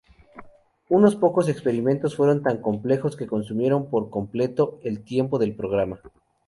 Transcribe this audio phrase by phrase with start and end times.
[0.89, 5.99] Unos pocos experimentos fueron tan complejos que consumieron por completo el tiempo del programa.